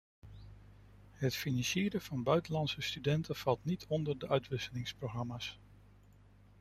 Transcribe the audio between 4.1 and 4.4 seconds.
de